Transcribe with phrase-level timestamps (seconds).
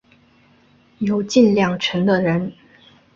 [0.97, 2.51] 有近两成的人